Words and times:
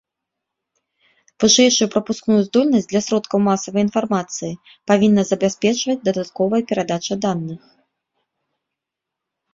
Вышэйшую 1.41 1.87
прапускную 1.95 2.37
здольнасць 2.47 2.89
для 2.93 3.01
сродкаў 3.07 3.37
масавай 3.49 3.81
інфармацыі 3.87 4.59
павінна 4.93 5.21
забяспечваць 5.33 5.99
дадатковая 6.09 6.63
перадача 6.73 7.15
даных. 7.27 7.61